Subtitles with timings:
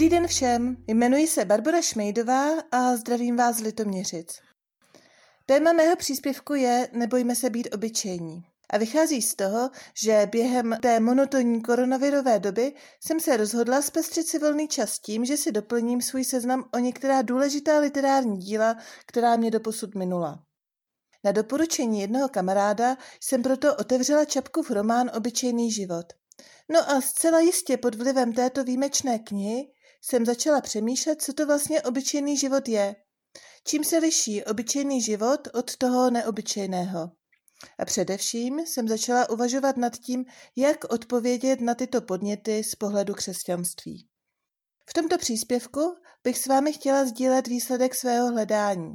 [0.00, 4.38] Dobrý den všem, jmenuji se Barbara Šmejdová a zdravím vás z Litoměřic.
[5.46, 8.42] Téma mého příspěvku je Nebojme se být obyčejní.
[8.70, 9.70] A vychází z toho,
[10.04, 15.36] že během té monotonní koronavirové doby jsem se rozhodla zpestřit si volný čas tím, že
[15.36, 20.42] si doplním svůj seznam o některá důležitá literární díla, která mě doposud minula.
[21.24, 26.06] Na doporučení jednoho kamaráda jsem proto otevřela čapku v román Obyčejný život.
[26.68, 29.66] No a zcela jistě pod vlivem této výjimečné knihy
[30.00, 32.96] jsem začala přemýšlet, co to vlastně obyčejný život je.
[33.64, 37.10] Čím se liší obyčejný život od toho neobyčejného?
[37.78, 40.24] A především jsem začala uvažovat nad tím,
[40.56, 44.08] jak odpovědět na tyto podněty z pohledu křesťanství.
[44.90, 48.94] V tomto příspěvku bych s vámi chtěla sdílet výsledek svého hledání.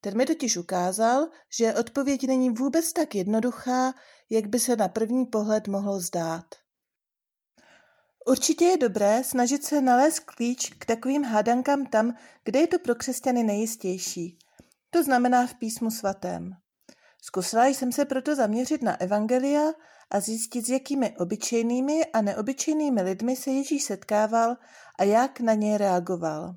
[0.00, 3.94] Ten mi totiž ukázal, že odpověď není vůbec tak jednoduchá,
[4.30, 6.44] jak by se na první pohled mohlo zdát.
[8.28, 12.94] Určitě je dobré snažit se nalézt klíč k takovým hádankám tam, kde je to pro
[12.94, 14.38] křesťany nejistější.
[14.90, 16.52] To znamená v písmu svatém.
[17.22, 19.72] Zkusila jsem se proto zaměřit na evangelia
[20.10, 24.56] a zjistit, s jakými obyčejnými a neobyčejnými lidmi se Ježíš setkával
[24.98, 26.54] a jak na ně reagoval.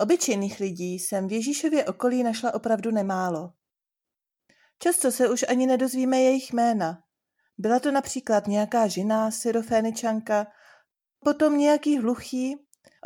[0.00, 3.52] Obyčejných lidí jsem v Ježíšově okolí našla opravdu nemálo.
[4.78, 7.02] Často se už ani nedozvíme jejich jména.
[7.62, 10.46] Byla to například nějaká žena, syroféničanka,
[11.24, 12.56] potom nějaký hluchý.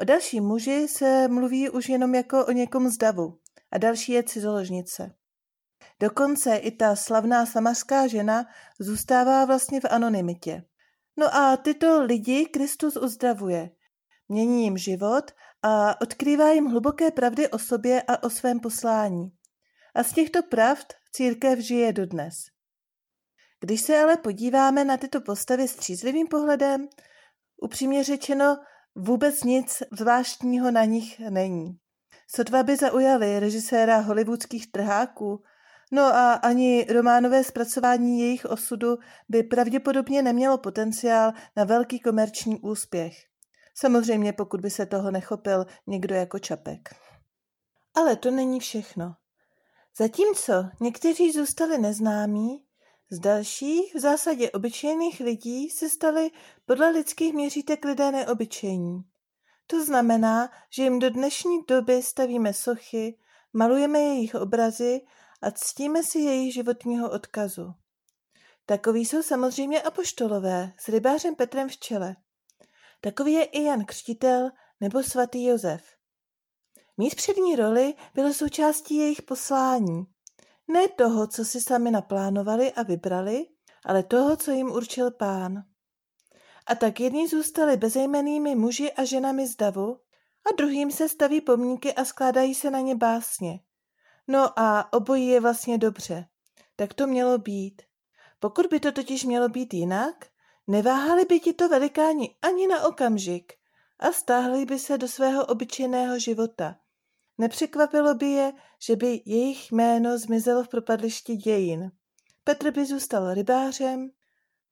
[0.00, 3.38] O další muži se mluví už jenom jako o někom z davu
[3.70, 5.14] a další je cizoložnice.
[6.00, 8.46] Dokonce i ta slavná samařská žena
[8.80, 10.64] zůstává vlastně v anonymitě.
[11.16, 13.70] No a tyto lidi Kristus uzdravuje.
[14.28, 15.30] Mění jim život
[15.62, 19.32] a odkrývá jim hluboké pravdy o sobě a o svém poslání.
[19.94, 22.55] A z těchto pravd církev žije dodnes.
[23.61, 26.89] Když se ale podíváme na tyto postavy střízlivým pohledem,
[27.62, 28.58] upřímně řečeno,
[28.94, 31.78] vůbec nic zvláštního na nich není.
[32.28, 35.42] Sotva by zaujali režiséra hollywoodských trháků,
[35.92, 38.96] no a ani románové zpracování jejich osudu
[39.28, 43.16] by pravděpodobně nemělo potenciál na velký komerční úspěch.
[43.74, 46.95] Samozřejmě pokud by se toho nechopil někdo jako Čapek.
[47.95, 49.14] Ale to není všechno.
[49.98, 52.65] Zatímco někteří zůstali neznámí,
[53.11, 56.30] z dalších, v zásadě obyčejných lidí, se stali
[56.64, 59.05] podle lidských měřítek lidé neobyčejní.
[59.67, 63.18] To znamená, že jim do dnešní doby stavíme sochy,
[63.52, 65.00] malujeme jejich obrazy
[65.42, 67.74] a ctíme si jejich životního odkazu.
[68.66, 72.16] Takoví jsou samozřejmě apoštolové s rybářem Petrem v čele.
[73.00, 74.50] Takový je i Jan Křtitel
[74.80, 75.83] nebo svatý Josef.
[76.96, 80.15] Mít přední roli bylo součástí jejich poslání.
[80.68, 83.46] Ne toho, co si sami naplánovali a vybrali,
[83.84, 85.64] ale toho, co jim určil pán.
[86.66, 89.98] A tak jedni zůstali bezejmenými muži a ženami z davu,
[90.46, 93.60] a druhým se staví pomníky a skládají se na ně básně.
[94.28, 96.27] No a obojí je vlastně dobře.
[96.77, 97.83] Tak to mělo být.
[98.40, 100.27] Pokud by to totiž mělo být jinak,
[100.66, 103.52] neváhali by ti to velikáni ani na okamžik
[103.98, 106.77] a stáhli by se do svého obyčejného života.
[107.39, 108.52] Nepřekvapilo by je,
[108.86, 111.91] že by jejich jméno zmizelo v propadlišti dějin.
[112.45, 114.11] Petr by zůstal rybářem,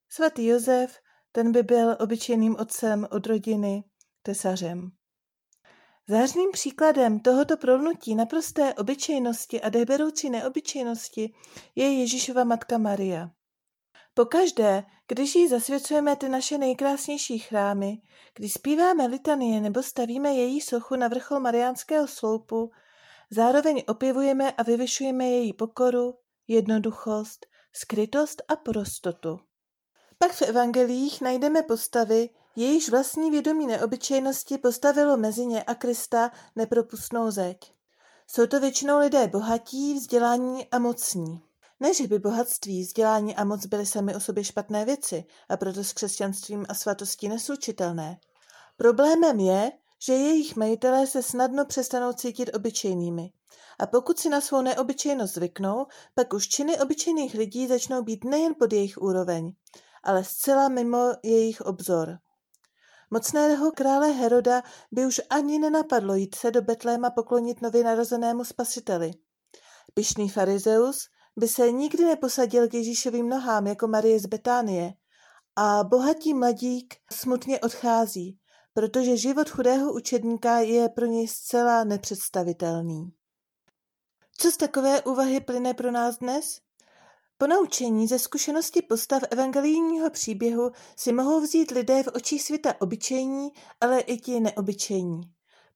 [0.08, 0.98] svatý Josef,
[1.32, 3.84] ten by byl obyčejným otcem od rodiny,
[4.22, 4.90] tesařem.
[6.08, 11.34] Zářným příkladem tohoto prolnutí naprosté obyčejnosti a deberoucí neobyčejnosti
[11.74, 13.30] je Ježíšova matka Maria.
[14.14, 17.98] Pokaždé, když jí zasvěcujeme ty naše nejkrásnější chrámy,
[18.34, 22.70] když zpíváme litanie nebo stavíme její sochu na vrchol Mariánského sloupu,
[23.30, 26.14] zároveň opěvujeme a vyvyšujeme její pokoru,
[26.48, 29.40] jednoduchost, skrytost a prostotu.
[30.18, 37.30] Pak v evangelích najdeme postavy, jejíž vlastní vědomí neobyčejnosti postavilo mezi ně a Krista nepropustnou
[37.30, 37.72] zeď.
[38.26, 41.42] Jsou to většinou lidé bohatí, vzdělání a mocní.
[41.80, 45.84] Ne, že by bohatství, vzdělání a moc byly sami o sobě špatné věci a proto
[45.84, 48.18] s křesťanstvím a svatostí neslučitelné.
[48.76, 49.72] Problémem je,
[50.06, 53.32] že jejich majitelé se snadno přestanou cítit obyčejnými.
[53.78, 58.54] A pokud si na svou neobyčejnost zvyknou, pak už činy obyčejných lidí začnou být nejen
[58.58, 59.52] pod jejich úroveň,
[60.02, 62.18] ale zcela mimo jejich obzor.
[63.10, 64.62] Mocného krále Heroda
[64.92, 69.10] by už ani nenapadlo jít se do Betléma poklonit nově narozenému spasiteli.
[69.94, 74.94] Pišný farizeus by se nikdy neposadil k Ježíšovým nohám jako Marie z Betánie
[75.56, 78.38] a bohatý mladík smutně odchází,
[78.74, 83.12] protože život chudého učedníka je pro něj zcela nepředstavitelný.
[84.36, 86.60] Co z takové úvahy plyne pro nás dnes?
[87.38, 93.48] Ponaučení ze zkušenosti postav evangelijního příběhu si mohou vzít lidé v očích světa obyčejní,
[93.80, 95.20] ale i ti neobyčejní.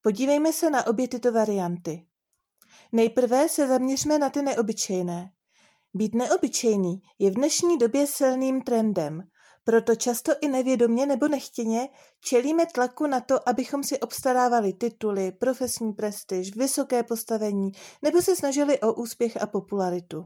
[0.01, 2.05] Podívejme se na obě tyto varianty.
[2.91, 5.31] Nejprve se zaměřme na ty neobyčejné.
[5.93, 9.21] Být neobyčejný je v dnešní době silným trendem,
[9.63, 11.89] proto často i nevědomě nebo nechtěně
[12.21, 17.71] čelíme tlaku na to, abychom si obstarávali tituly, profesní prestiž, vysoké postavení
[18.01, 20.25] nebo se snažili o úspěch a popularitu.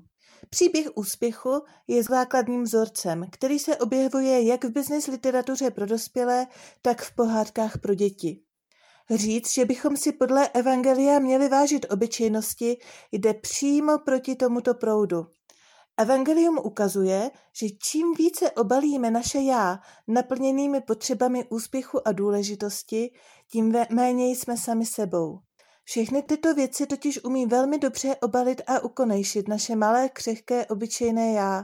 [0.49, 6.47] Příběh úspěchu je základním vzorcem, který se objevuje jak v business literatuře pro dospělé,
[6.81, 8.39] tak v pohádkách pro děti.
[9.09, 12.77] Říct, že bychom si podle Evangelia měli vážit obyčejnosti,
[13.11, 15.25] jde přímo proti tomuto proudu.
[15.97, 23.11] Evangelium ukazuje, že čím více obalíme naše já naplněnými potřebami úspěchu a důležitosti,
[23.51, 25.39] tím méně jsme sami sebou.
[25.83, 31.63] Všechny tyto věci totiž umí velmi dobře obalit a ukonejšit naše malé, křehké, obyčejné já.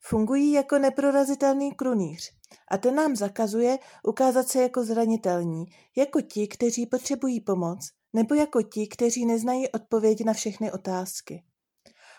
[0.00, 2.30] Fungují jako neprorazitelný krunýř
[2.70, 5.64] a ten nám zakazuje ukázat se jako zranitelní,
[5.96, 11.44] jako ti, kteří potřebují pomoc, nebo jako ti, kteří neznají odpověď na všechny otázky.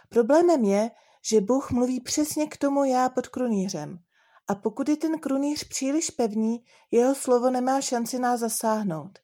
[0.10, 0.92] Problémem je,
[1.30, 4.00] že Bůh mluví přesně k tomu já pod krunýřem.
[4.48, 9.20] A pokud je ten krunýř příliš pevný, jeho slovo nemá šanci nás zasáhnout.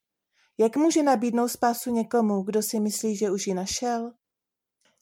[0.58, 4.12] Jak může nabídnout spásu někomu, kdo si myslí, že už ji našel?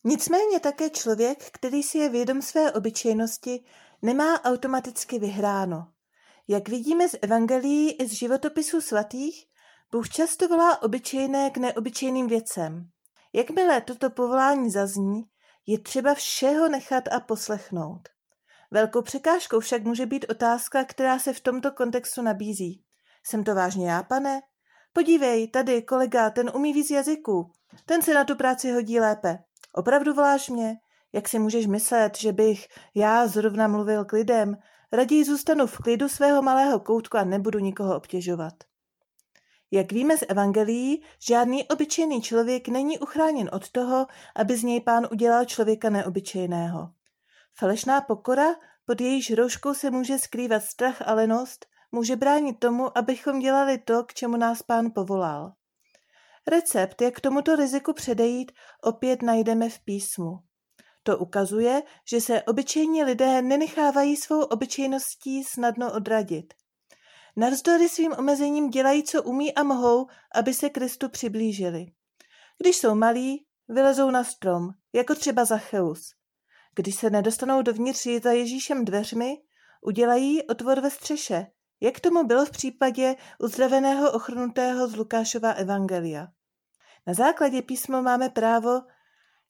[0.04, 3.64] Nicméně také člověk, který si je vědom své obyčejnosti,
[4.02, 5.88] nemá automaticky vyhráno.
[6.48, 9.46] Jak vidíme z evangelií i z životopisů svatých,
[9.92, 12.90] Bůh často volá obyčejné k neobyčejným věcem.
[13.34, 15.24] Jakmile toto povolání zazní,
[15.68, 18.10] je třeba všeho nechat a poslechnout.
[18.72, 22.84] Velkou překážkou však může být otázka, která se v tomto kontextu nabízí.
[23.24, 24.42] Jsem to vážně já, pane?
[24.94, 27.52] Podívej, tady, kolega, ten umí víc jazyků.
[27.86, 29.40] Ten se na tu práci hodí lépe.
[29.74, 30.76] Opravdu voláš mě?
[31.14, 34.58] Jak si můžeš myslet, že bych já zrovna mluvil k lidem?
[34.92, 38.54] Raději zůstanu v klidu svého malého koutku a nebudu nikoho obtěžovat.
[39.72, 45.08] Jak víme z evangelií, žádný obyčejný člověk není uchráněn od toho, aby z něj pán
[45.12, 46.90] udělal člověka neobyčejného.
[47.60, 48.56] Falešná pokora,
[48.86, 54.04] pod jejíž rouškou se může skrývat strach a lenost, může bránit tomu, abychom dělali to,
[54.04, 55.54] k čemu nás pán povolal.
[56.48, 58.52] Recept, jak tomuto riziku předejít,
[58.84, 60.40] opět najdeme v písmu.
[61.04, 66.54] To ukazuje, že se obyčejní lidé nenechávají svou obyčejností snadno odradit.
[67.40, 71.86] Navzdory svým omezením dělají, co umí a mohou, aby se Kristu přiblížili.
[72.62, 76.16] Když jsou malí, vylezou na strom, jako třeba Zacheus.
[76.76, 79.38] Když se nedostanou dovnitř za Ježíšem dveřmi,
[79.82, 81.48] udělají otvor ve střeše,
[81.82, 86.28] jak tomu bylo v případě uzdraveného ochrnutého z Lukášova evangelia.
[87.08, 88.82] Na základě písmo máme právo,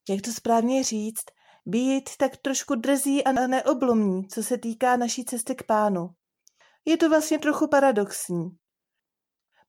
[0.09, 1.25] jak to správně říct,
[1.65, 6.09] být tak trošku drzí a neoblomní, co se týká naší cesty k pánu.
[6.89, 8.49] Je to vlastně trochu paradoxní.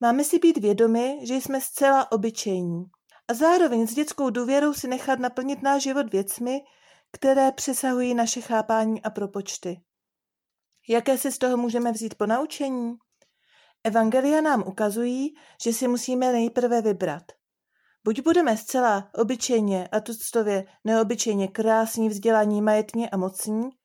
[0.00, 2.84] Máme si být vědomi, že jsme zcela obyčejní
[3.28, 6.60] a zároveň s dětskou důvěrou si nechat naplnit náš život věcmi,
[7.12, 9.80] které přesahují naše chápání a propočty.
[10.88, 12.94] Jaké si z toho můžeme vzít po naučení?
[13.84, 15.34] Evangelia nám ukazují,
[15.64, 17.22] že si musíme nejprve vybrat.
[18.04, 23.79] Buď budeme zcela obyčejně a tuctově neobyčejně krásní, vzdělaní, majetní a mocní,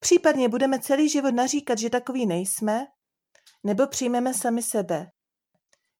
[0.00, 2.86] případně budeme celý život naříkat, že takový nejsme,
[3.64, 5.10] nebo přijmeme sami sebe.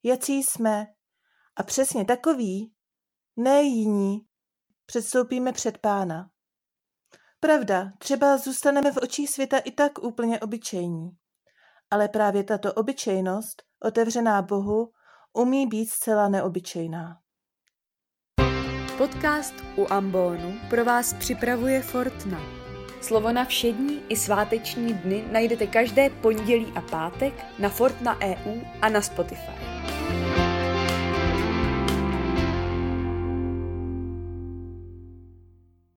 [0.03, 0.87] Jací jsme
[1.57, 2.73] a přesně takový,
[3.37, 4.19] ne jiní,
[4.87, 6.31] předstoupíme před pána.
[7.41, 11.11] Pravda, třeba zůstaneme v očích světa i tak úplně obyčejní.
[11.91, 14.93] Ale právě tato obyčejnost, otevřená Bohu,
[15.33, 17.17] umí být zcela neobyčejná.
[18.99, 22.60] Podcast u Ambonu pro vás připravuje Fortna.
[23.01, 28.89] Slovo na všední i sváteční dny najdete každé pondělí a pátek na Fortna EU a
[28.89, 29.53] na Spotify.